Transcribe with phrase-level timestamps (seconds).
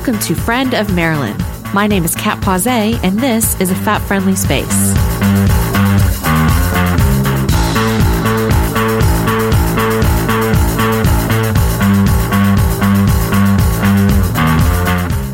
[0.00, 1.36] Welcome to Friend of Marilyn.
[1.74, 4.64] My name is Cat Pausé, and this is a fat friendly space.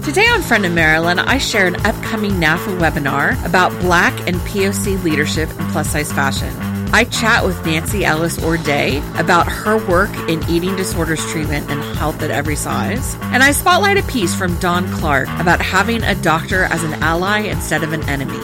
[0.04, 5.00] Today on Friend of Marilyn, I share an upcoming NAAFA webinar about Black and POC
[5.04, 6.65] leadership in plus size fashion.
[6.96, 12.22] I chat with Nancy Ellis Ordway about her work in eating disorders treatment and health
[12.22, 13.16] at every size.
[13.20, 17.40] And I spotlight a piece from Dawn Clark about having a doctor as an ally
[17.40, 18.38] instead of an enemy.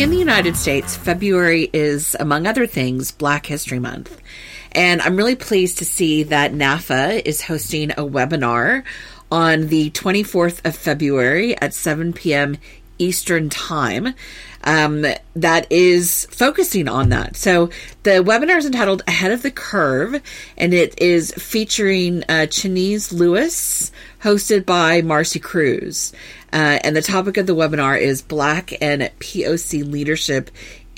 [0.00, 4.22] In the United States, February is, among other things, Black History Month.
[4.70, 8.84] And I'm really pleased to see that NAAFA is hosting a webinar
[9.32, 12.56] on the 24th of February at 7 p.m.
[13.00, 14.14] Eastern Time
[14.62, 17.36] um, that is focusing on that.
[17.36, 17.70] So
[18.02, 20.22] the webinar is entitled Ahead of the Curve,
[20.56, 23.90] and it is featuring uh, Chenese Lewis,
[24.22, 26.12] hosted by Marcy Cruz.
[26.52, 30.50] Uh, and the topic of the webinar is Black and POC Leadership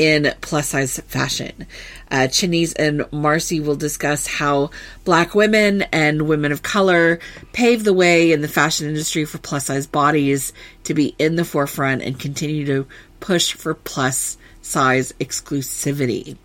[0.02, 1.64] in Plus Size Fashion.
[2.10, 4.70] Uh, Chenese and Marcy will discuss how
[5.04, 7.20] Black women and women of color
[7.52, 10.52] pave the way in the fashion industry for plus size bodies
[10.84, 12.86] to be in the forefront and continue to
[13.20, 16.36] push for plus size exclusivity.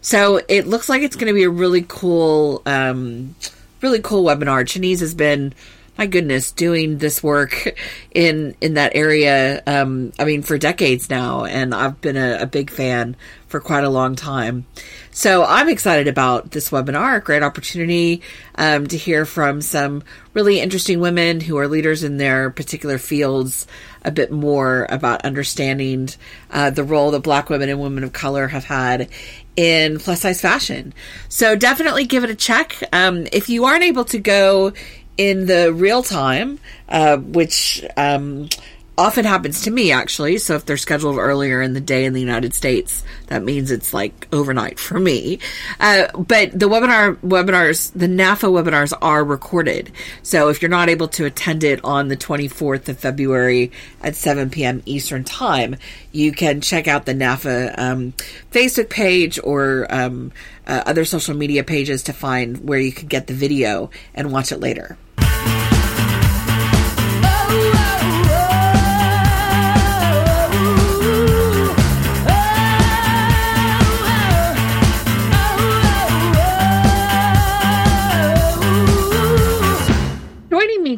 [0.00, 3.34] So it looks like it's going to be a really cool, um,
[3.82, 4.64] really cool webinar.
[4.64, 5.52] Chenese has been
[5.96, 7.76] my goodness, doing this work
[8.14, 9.62] in in that area.
[9.66, 13.16] Um, I mean, for decades now, and I've been a, a, big fan
[13.46, 14.66] for quite a long time.
[15.12, 17.22] So I'm excited about this webinar.
[17.22, 18.22] Great opportunity
[18.56, 20.02] um, to hear from some
[20.32, 23.66] really interesting women who are leaders in their particular fields.
[24.06, 26.10] A bit more about understanding
[26.50, 29.08] uh, the role that Black women and women of color have had
[29.56, 30.92] in plus size fashion.
[31.28, 32.76] So definitely give it a check.
[32.92, 34.72] Um, if you aren't able to go
[35.16, 36.58] in the real time,
[36.88, 38.48] uh, which um,
[38.96, 40.38] often happens to me actually.
[40.38, 43.92] So if they're scheduled earlier in the day in the United States, that means it's
[43.92, 45.40] like overnight for me.
[45.80, 49.90] Uh, but the webinar webinars, the NAAFA webinars are recorded.
[50.22, 54.50] So if you're not able to attend it on the 24th of February at 7
[54.50, 54.82] p.m.
[54.86, 55.76] Eastern time,
[56.12, 58.12] you can check out the NAAFA um,
[58.52, 60.30] Facebook page or um,
[60.66, 64.52] uh, other social media pages to find where you can get the video and watch
[64.52, 64.96] it later.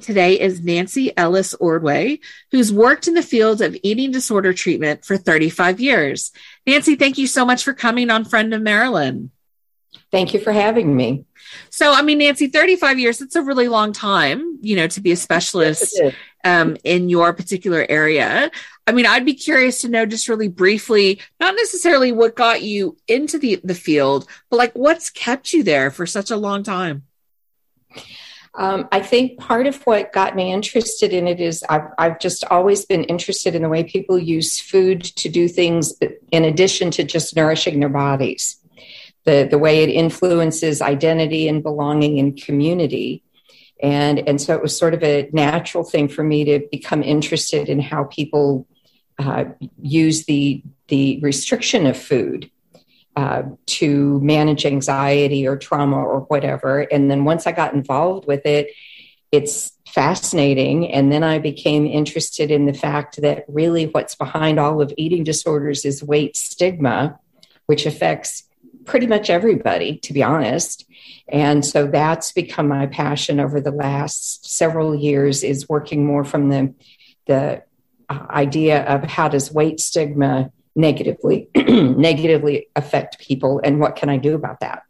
[0.07, 2.21] Today is Nancy Ellis Ordway,
[2.53, 6.31] who's worked in the field of eating disorder treatment for 35 years.
[6.65, 9.33] Nancy, thank you so much for coming on Friend of Marilyn.
[10.13, 11.25] Thank you for having me.
[11.71, 15.11] So, I mean, Nancy, 35 years, it's a really long time, you know, to be
[15.11, 16.01] a specialist
[16.45, 18.53] um, in your particular area.
[18.87, 22.97] I mean, I'd be curious to know just really briefly, not necessarily what got you
[23.09, 27.03] into the, the field, but like what's kept you there for such a long time?
[28.57, 32.43] Um, I think part of what got me interested in it is I've, I've just
[32.47, 35.95] always been interested in the way people use food to do things
[36.33, 38.57] in addition to just nourishing their bodies,
[39.25, 43.23] the, the way it influences identity and belonging and community.
[43.83, 47.69] And, and so it was sort of a natural thing for me to become interested
[47.69, 48.67] in how people
[49.19, 49.45] uh,
[49.83, 52.51] use the, the restriction of food
[53.17, 56.81] uh, to manage anxiety or trauma or whatever.
[56.81, 58.69] And then once I got involved with it,
[59.33, 60.93] it's fascinating.
[60.93, 65.25] And then I became interested in the fact that really what's behind all of eating
[65.25, 67.19] disorders is weight stigma,
[67.65, 68.45] which affects
[68.85, 70.85] pretty much everybody, to be honest.
[71.29, 76.51] And so that's become my passion over the last several years is working more from
[76.51, 76.75] the,
[77.27, 77.63] the
[78.09, 84.17] uh, idea of how does weight stigma negatively negatively affect people and what can i
[84.17, 84.83] do about that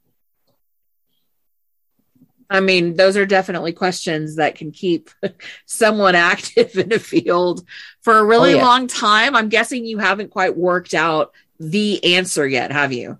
[2.49, 5.11] I mean, those are definitely questions that can keep
[5.67, 7.67] someone active in a field
[8.03, 8.65] for a really oh, yeah.
[8.65, 9.35] long time.
[9.35, 13.19] I'm guessing you haven't quite worked out the answer yet, have you?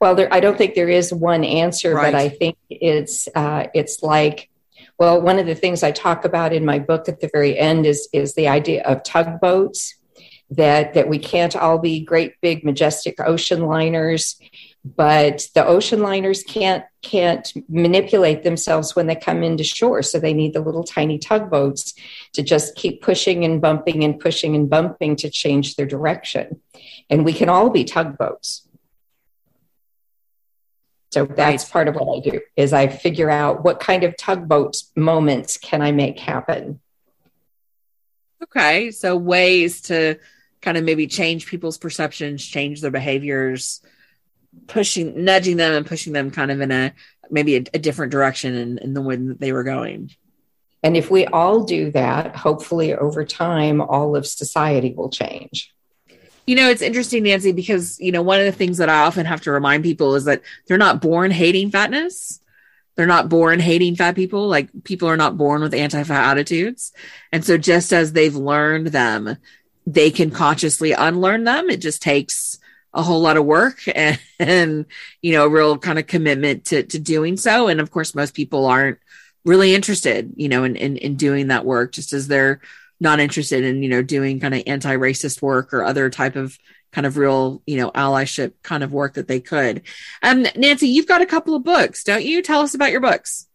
[0.00, 2.12] Well, there, I don't think there is one answer, right.
[2.12, 4.50] but I think it's uh, it's like
[4.98, 7.86] well, one of the things I talk about in my book at the very end
[7.86, 9.96] is is the idea of tugboats
[10.50, 14.38] that that we can't all be great big majestic ocean liners
[14.96, 20.02] but the ocean liners can't can't manipulate themselves when they come into shore.
[20.02, 21.94] So they need the little tiny tugboats
[22.32, 26.60] to just keep pushing and bumping and pushing and bumping to change their direction.
[27.10, 28.66] And we can all be tugboats.
[31.10, 31.72] So that's right.
[31.72, 35.80] part of what i do is i figure out what kind of tugboat moments can
[35.80, 36.80] i make happen.
[38.42, 40.18] Okay so ways to
[40.60, 43.80] kind of maybe change people's perceptions change their behaviors
[44.66, 46.92] pushing, nudging them and pushing them kind of in a
[47.30, 50.10] maybe a, a different direction in, in the way that they were going.
[50.82, 55.74] And if we all do that, hopefully over time, all of society will change.
[56.46, 59.26] You know, it's interesting, Nancy, because, you know, one of the things that I often
[59.26, 62.40] have to remind people is that they're not born hating fatness.
[62.94, 64.48] They're not born hating fat people.
[64.48, 66.92] Like people are not born with anti fat attitudes.
[67.32, 69.36] And so just as they've learned them,
[69.88, 71.70] they can consciously unlearn them.
[71.70, 72.58] It just takes
[72.92, 74.86] a whole lot of work and, and
[75.22, 77.68] you know, a real kind of commitment to, to doing so.
[77.68, 78.98] And of course, most people aren't
[79.46, 82.60] really interested, you know, in, in, in doing that work, just as they're
[83.00, 86.58] not interested in, you know, doing kind of anti-racist work or other type of
[86.92, 89.82] kind of real, you know, allyship kind of work that they could.
[90.22, 92.42] Um, Nancy, you've got a couple of books, don't you?
[92.42, 93.47] Tell us about your books.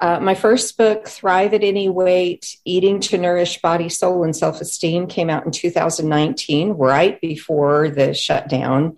[0.00, 4.60] Uh, my first book, Thrive at Any Weight Eating to Nourish Body, Soul, and Self
[4.60, 8.96] Esteem, came out in 2019, right before the shutdown.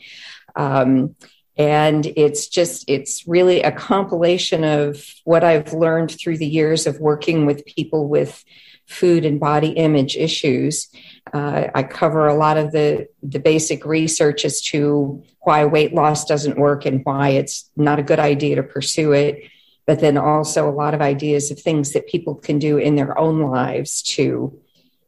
[0.54, 1.16] Um,
[1.56, 7.00] and it's just, it's really a compilation of what I've learned through the years of
[7.00, 8.44] working with people with
[8.86, 10.88] food and body image issues.
[11.32, 16.24] Uh, I cover a lot of the, the basic research as to why weight loss
[16.24, 19.42] doesn't work and why it's not a good idea to pursue it
[19.86, 23.16] but then also a lot of ideas of things that people can do in their
[23.18, 24.58] own lives to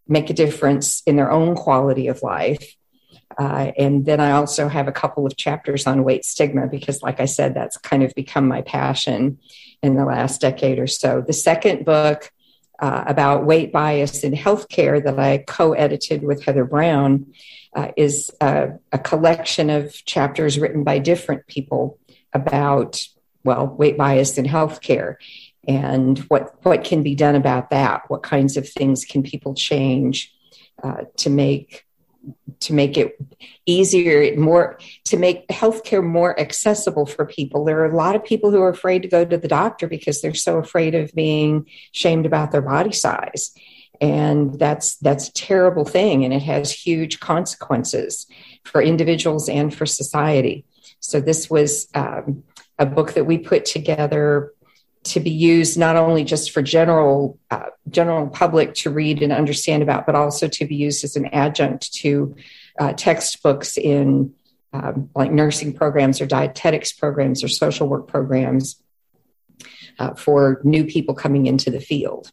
[0.07, 2.77] make a difference in their own quality of life.
[3.37, 7.21] Uh, and then I also have a couple of chapters on weight stigma because, like
[7.21, 9.39] I said, that's kind of become my passion
[9.83, 11.21] in the last decade or so.
[11.21, 12.33] The second book
[12.81, 17.33] uh, about weight bias in healthcare that I co edited with Heather Brown
[17.75, 21.99] uh, is a collection of chapters written by different people
[22.33, 23.07] about
[23.49, 25.17] well, weight bias in healthcare
[25.67, 28.03] and what, what can be done about that.
[28.09, 30.35] What kinds of things can people change
[30.83, 31.85] uh, to make
[32.61, 33.17] to make it
[33.65, 37.65] easier, more to make healthcare more accessible for people.
[37.65, 40.21] There are a lot of people who are afraid to go to the doctor because
[40.21, 43.55] they're so afraid of being shamed about their body size.
[44.01, 48.27] And that's that's a terrible thing, and it has huge consequences
[48.65, 50.65] for individuals and for society.
[51.01, 52.45] So this was um,
[52.79, 54.53] a book that we put together
[55.05, 59.83] to be used not only just for general uh, general public to read and understand
[59.83, 62.37] about, but also to be used as an adjunct to
[62.79, 64.35] uh, textbooks in
[64.73, 68.83] um, like nursing programs or dietetics programs or social work programs
[69.99, 72.31] uh, for new people coming into the field.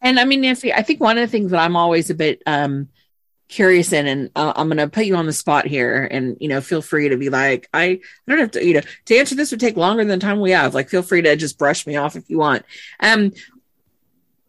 [0.00, 2.42] And I mean, Nancy, I think one of the things that I'm always a bit
[2.46, 2.88] um,
[3.48, 6.48] curious in and uh, i'm going to put you on the spot here and you
[6.48, 9.34] know feel free to be like i i don't have to you know to answer
[9.34, 10.74] this would take longer than the time we have.
[10.74, 12.64] Like feel free to just brush me off if you want.
[13.00, 13.32] Um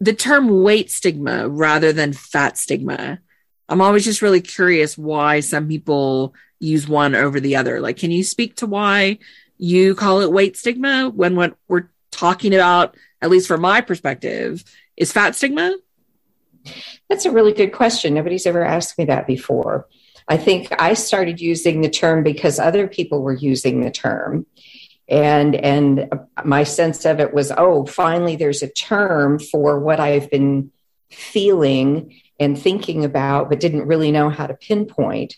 [0.02, 3.20] the term weight stigma rather than fat stigma.
[3.68, 7.80] I'm always just really curious why some people use one over the other.
[7.80, 9.20] Like can you speak to why
[9.58, 14.64] you call it weight stigma when what we're talking about at least from my perspective
[14.98, 15.76] is fat stigma
[17.10, 18.14] that's a really good question.
[18.14, 19.88] Nobody's ever asked me that before.
[20.28, 24.46] I think I started using the term because other people were using the term.
[25.08, 26.08] And and
[26.46, 30.72] my sense of it was, oh, finally there's a term for what I've been
[31.10, 35.36] feeling and thinking about, but didn't really know how to pinpoint.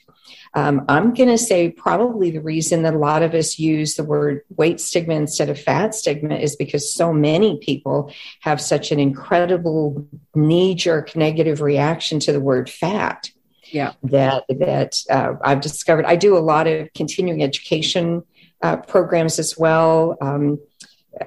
[0.53, 4.03] Um, I'm going to say probably the reason that a lot of us use the
[4.03, 8.99] word weight stigma instead of fat stigma is because so many people have such an
[8.99, 13.31] incredible knee jerk negative reaction to the word fat.
[13.71, 13.93] Yeah.
[14.03, 16.05] That, that uh, I've discovered.
[16.05, 18.23] I do a lot of continuing education
[18.61, 20.17] uh, programs as well.
[20.21, 20.59] Um,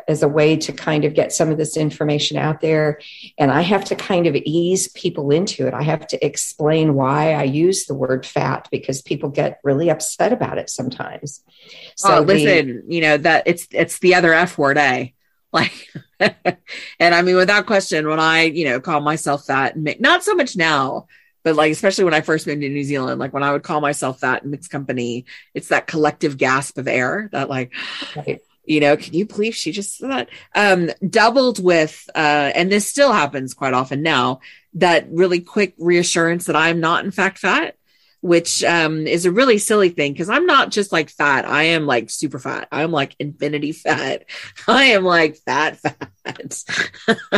[0.08, 3.00] as a way to kind of get some of this information out there.
[3.38, 5.74] And I have to kind of ease people into it.
[5.74, 10.32] I have to explain why I use the word fat because people get really upset
[10.32, 11.42] about it sometimes.
[11.96, 15.08] So oh, listen, the, you know, that it's it's the other F word, eh?
[15.54, 15.88] Like
[16.98, 20.56] and I mean without question, when I, you know, call myself fat, not so much
[20.56, 21.06] now,
[21.44, 23.80] but like especially when I first moved to New Zealand, like when I would call
[23.80, 27.72] myself that in mixed company, it's that collective gasp of air that like
[28.16, 30.28] right you know can you believe she just that?
[30.54, 34.40] Um doubled with uh and this still happens quite often now
[34.74, 37.76] that really quick reassurance that i'm not in fact fat
[38.24, 41.44] which um is a really silly thing because i'm not just like fat.
[41.46, 42.68] I am like super fat.
[42.72, 44.24] I'm like infinity fat.
[44.66, 46.64] I am like fat fat.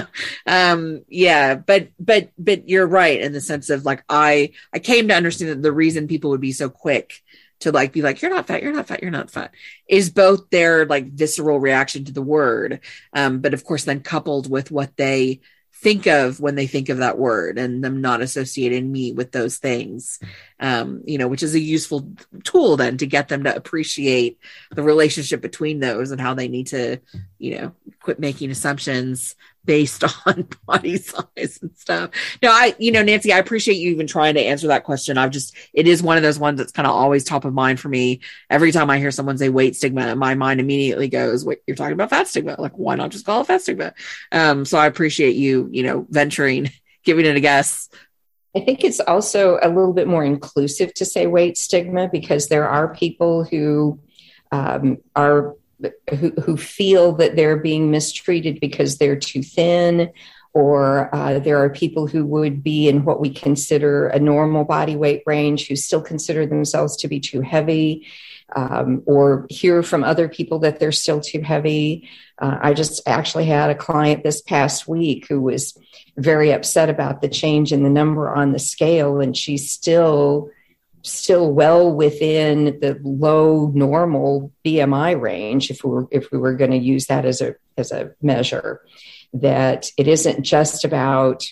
[0.47, 5.09] Um yeah but but but you're right in the sense of like i i came
[5.09, 7.21] to understand that the reason people would be so quick
[7.61, 9.53] to like be like you're not fat you're not fat you're not fat
[9.89, 12.81] is both their like visceral reaction to the word
[13.13, 15.41] um, but of course then coupled with what they
[15.75, 19.59] think of when they think of that word and them not associating me with those
[19.59, 20.19] things
[20.59, 22.11] um, you know which is a useful
[22.45, 24.39] tool then to get them to appreciate
[24.71, 26.99] the relationship between those and how they need to
[27.39, 29.37] you know quit making assumptions
[29.67, 32.11] based on body size and stuff.
[32.43, 35.19] No, I, you know, Nancy, I appreciate you even trying to answer that question.
[35.19, 37.81] I've just, it is one of those ones that's kind of always top of mind
[37.81, 38.21] for me.
[38.49, 41.93] Every time I hear someone say weight stigma, my mind immediately goes, wait, you're talking
[41.93, 42.57] about fat stigma.
[42.59, 43.93] Like, why not just call it fat stigma?
[44.33, 46.71] Um, so I appreciate you, you know, venturing,
[47.05, 47.89] giving it a guess.
[48.55, 52.67] I think it's also a little bit more inclusive to say weight stigma because there
[52.67, 54.01] are people who
[54.51, 55.57] um, are
[56.19, 60.11] who, feel that they're being mistreated because they're too thin
[60.55, 64.97] or uh, there are people who would be in what we consider a normal body
[64.97, 68.07] weight range who still consider themselves to be too heavy
[68.55, 72.09] um, or hear from other people that they're still too heavy.
[72.39, 75.77] Uh, I just actually had a client this past week who was
[76.17, 80.51] very upset about the change in the number on the scale, and she's still
[81.07, 86.73] still well within the low normal BMI range if we were if we were going
[86.73, 88.83] to use that as a as a measure
[89.35, 91.45] that it isn't just about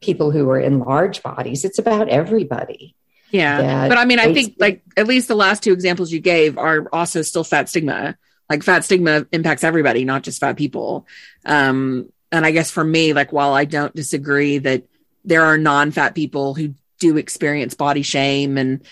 [0.00, 2.94] people who are in large bodies it's about everybody.
[3.30, 6.58] Yeah but i mean i think like at least the last two examples you gave
[6.58, 8.16] are also still fat stigma.
[8.48, 11.06] Like fat stigma impacts everybody not just fat people.
[11.44, 14.84] Um and i guess for me like while i don't disagree that
[15.24, 18.86] there are non-fat people who do experience body shame and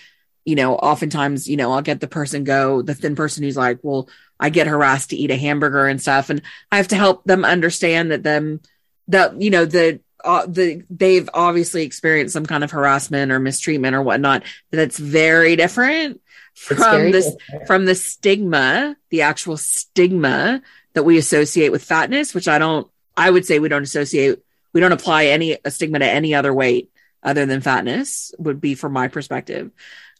[0.44, 3.78] you know oftentimes you know i'll get the person go the thin person who's like
[3.82, 4.08] well
[4.40, 7.44] i get harassed to eat a hamburger and stuff and i have to help them
[7.44, 8.60] understand that them
[9.06, 13.94] that you know the uh, the they've obviously experienced some kind of harassment or mistreatment
[13.94, 16.20] or whatnot that's very different
[16.54, 17.36] from this
[17.66, 20.60] from the stigma the actual stigma
[20.94, 24.80] that we associate with fatness which i don't i would say we don't associate we
[24.80, 26.90] don't apply any a stigma to any other weight
[27.22, 29.70] other than fatness would be from my perspective.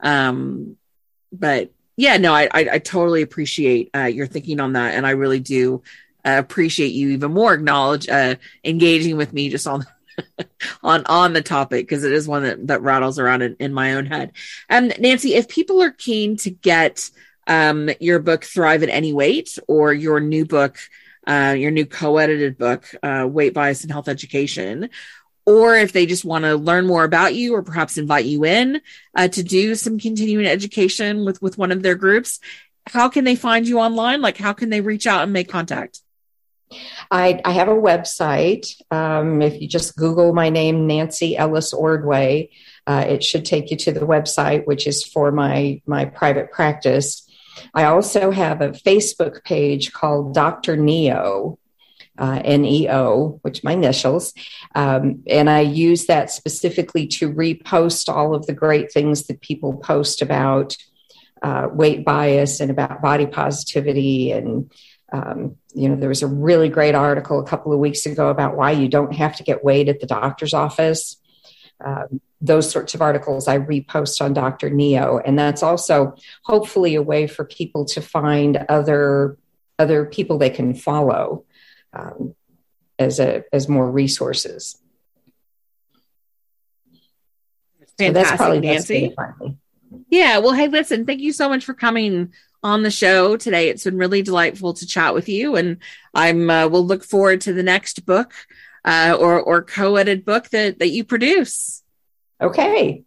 [0.01, 0.77] Um,
[1.33, 4.95] but yeah, no, I, I, I totally appreciate uh, your thinking on that.
[4.95, 5.83] And I really do
[6.25, 9.85] uh, appreciate you even more acknowledge, uh, engaging with me just on,
[10.83, 11.89] on, on the topic.
[11.89, 14.33] Cause it is one that, that rattles around in, in my own head.
[14.69, 17.11] And um, Nancy, if people are keen to get,
[17.49, 20.79] um, your book Thrive at Any Weight or your new book,
[21.27, 24.91] uh, your new co-edited book, uh, Weight Bias and Health Education
[25.49, 28.83] or if they just want to learn more about you or perhaps invite you in
[29.15, 32.39] uh, to do some continuing education with with one of their groups
[32.87, 36.03] how can they find you online like how can they reach out and make contact
[37.11, 38.75] I, I have a website.
[38.91, 42.51] Um, if you just Google my name, Nancy Ellis Ordway,
[42.87, 47.27] uh, it should take you to the website, which is for my my private practice.
[47.73, 50.77] I also have a Facebook page called Dr.
[50.77, 51.58] Neo,
[52.19, 54.35] uh, NEO, which my initials.
[54.75, 59.77] Um, and I use that specifically to repost all of the great things that people
[59.77, 60.77] post about
[61.43, 64.33] uh, weight bias and about body positivity.
[64.33, 64.71] And,
[65.13, 68.57] um, you know, there was a really great article a couple of weeks ago about
[68.57, 71.17] why you don't have to get weighed at the doctor's office.
[71.85, 74.71] Um, those sorts of articles I repost on Dr.
[74.71, 75.19] Neo.
[75.19, 79.37] And that's also hopefully a way for people to find other
[79.81, 81.45] other people they can follow
[81.93, 82.35] um,
[82.99, 84.81] as a as more resources.
[87.99, 89.15] Fantastic, so that's probably Nancy.
[90.09, 90.39] Yeah.
[90.39, 93.69] Well, hey, listen, thank you so much for coming on the show today.
[93.69, 95.79] It's been really delightful to chat with you, and
[96.15, 98.33] I'm uh, we'll look forward to the next book
[98.85, 101.83] uh, or or co-edited book that that you produce.
[102.41, 103.05] Okay.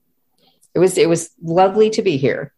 [0.73, 2.53] It was it was lovely to be here.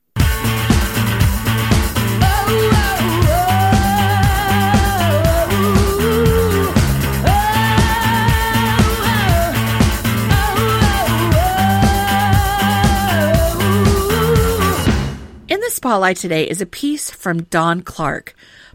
[15.83, 18.33] Spotlight today is a piece from Dawn Clark,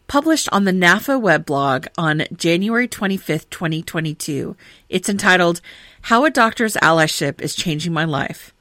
[0.08, 4.54] published on the NAAFA weblog on January 25th, 2022.
[4.90, 5.62] It's entitled,
[6.02, 8.52] How a Doctor's Allyship is Changing My Life.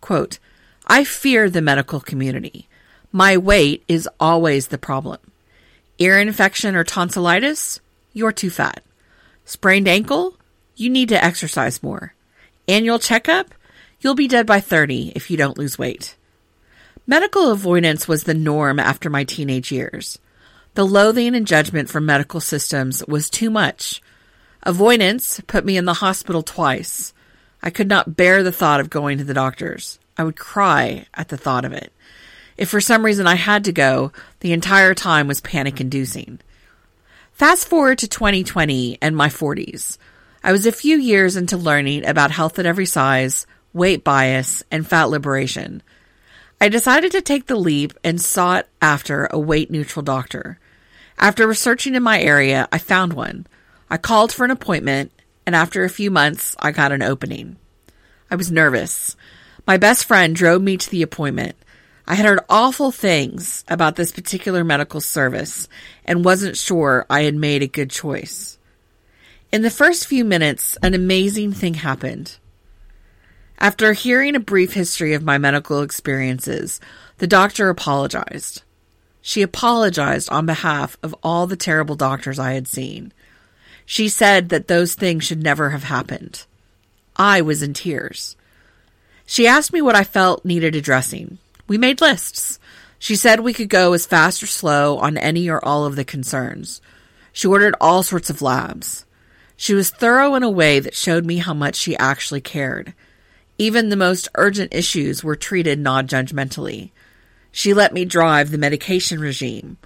[0.00, 0.40] Quote,
[0.88, 2.68] I fear the medical community.
[3.12, 5.20] My weight is always the problem.
[5.98, 7.78] Ear infection or tonsillitis?
[8.12, 8.82] You're too fat.
[9.44, 10.36] Sprained ankle?
[10.74, 12.14] You need to exercise more.
[12.66, 13.54] Annual checkup?
[14.00, 16.16] You'll be dead by 30 if you don't lose weight.
[17.06, 20.20] Medical avoidance was the norm after my teenage years.
[20.74, 24.00] The loathing and judgment from medical systems was too much.
[24.62, 27.12] Avoidance put me in the hospital twice.
[27.60, 29.98] I could not bear the thought of going to the doctors.
[30.16, 31.92] I would cry at the thought of it.
[32.56, 36.38] If for some reason I had to go, the entire time was panic inducing.
[37.32, 39.98] Fast forward to 2020 and my 40s.
[40.44, 44.86] I was a few years into learning about health at every size, weight bias, and
[44.86, 45.82] fat liberation.
[46.62, 50.60] I decided to take the leap and sought after a weight neutral doctor.
[51.18, 53.48] After researching in my area, I found one.
[53.90, 55.10] I called for an appointment,
[55.44, 57.56] and after a few months, I got an opening.
[58.30, 59.16] I was nervous.
[59.66, 61.56] My best friend drove me to the appointment.
[62.06, 65.66] I had heard awful things about this particular medical service
[66.04, 68.56] and wasn't sure I had made a good choice.
[69.50, 72.38] In the first few minutes, an amazing thing happened.
[73.58, 76.80] After hearing a brief history of my medical experiences,
[77.18, 78.62] the doctor apologized.
[79.20, 83.12] She apologized on behalf of all the terrible doctors I had seen.
[83.86, 86.44] She said that those things should never have happened.
[87.16, 88.36] I was in tears.
[89.26, 91.38] She asked me what I felt needed addressing.
[91.68, 92.58] We made lists.
[92.98, 96.04] She said we could go as fast or slow on any or all of the
[96.04, 96.80] concerns.
[97.32, 99.04] She ordered all sorts of labs.
[99.56, 102.94] She was thorough in a way that showed me how much she actually cared.
[103.62, 106.90] Even the most urgent issues were treated non judgmentally.
[107.52, 109.76] She let me drive the medication regime.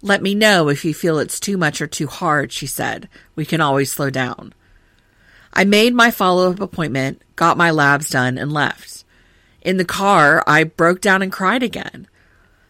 [0.00, 3.10] Let me know if you feel it's too much or too hard, she said.
[3.36, 4.54] We can always slow down.
[5.52, 9.04] I made my follow up appointment, got my labs done, and left.
[9.60, 12.08] In the car, I broke down and cried again.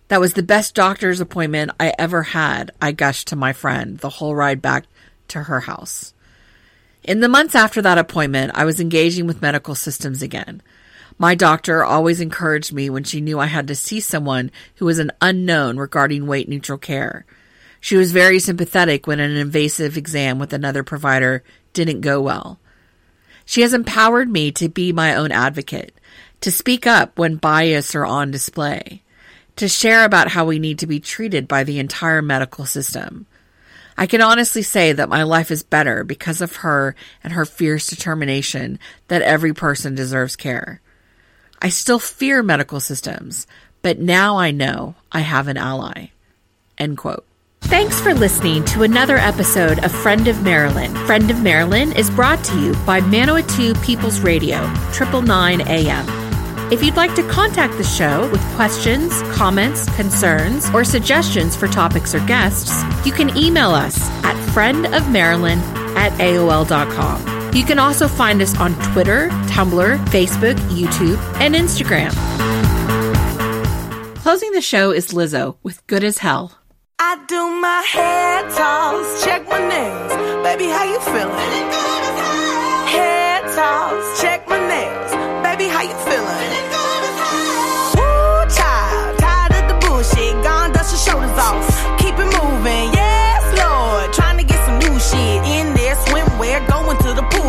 [0.08, 4.10] That was the best doctor's appointment I ever had, I gushed to my friend the
[4.10, 4.86] whole ride back
[5.28, 6.12] to her house.
[7.04, 10.62] In the months after that appointment, I was engaging with medical systems again.
[11.18, 14.98] My doctor always encouraged me when she knew I had to see someone who was
[14.98, 17.26] an unknown regarding weight neutral care.
[17.78, 22.58] She was very sympathetic when an invasive exam with another provider didn't go well.
[23.44, 25.94] She has empowered me to be my own advocate,
[26.40, 29.02] to speak up when bias are on display,
[29.56, 33.26] to share about how we need to be treated by the entire medical system.
[33.96, 37.86] I can honestly say that my life is better because of her and her fierce
[37.86, 38.78] determination
[39.08, 40.80] that every person deserves care.
[41.62, 43.46] I still fear medical systems,
[43.82, 46.08] but now I know I have an ally.
[46.76, 47.24] End quote.
[47.62, 50.94] Thanks for listening to another episode of Friend of Marilyn.
[51.06, 54.58] Friend of Marilyn is brought to you by Manawatu People's Radio,
[54.92, 56.33] 999 AM.
[56.70, 62.14] If you'd like to contact the show with questions, comments, concerns, or suggestions for topics
[62.14, 65.58] or guests, you can email us at friendofmarilyn
[65.94, 67.54] at AOL.com.
[67.54, 72.12] You can also find us on Twitter, Tumblr, Facebook, YouTube, and Instagram.
[74.16, 76.58] Closing the show is Lizzo with Good as Hell.
[76.98, 80.12] I do my hair toss, check my nails.
[80.42, 81.70] Baby, how you feeling?
[82.88, 85.23] Hair toss, check my nails.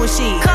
[0.06, 0.55] The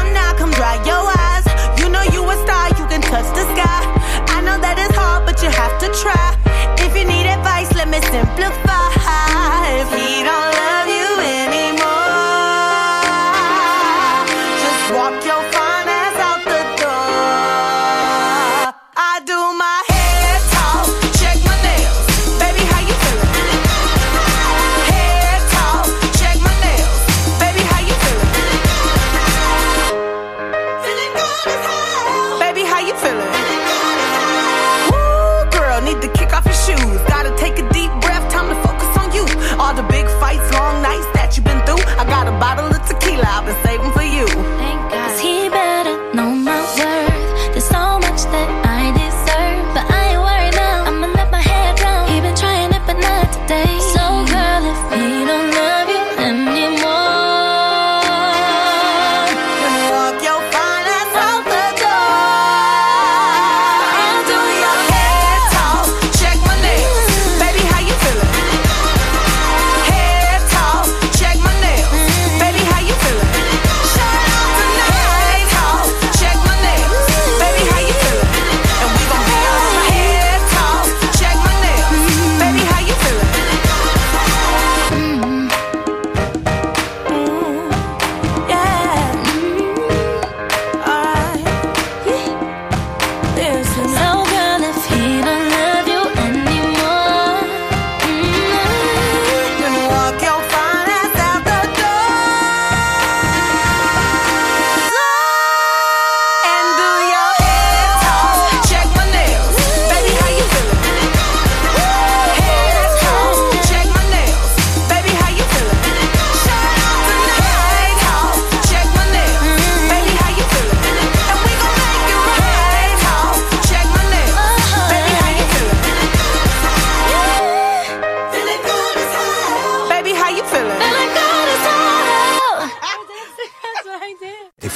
[39.81, 41.83] the big fights, long nights that you've been through.
[41.97, 43.70] I got a bottle of tequila I've been saving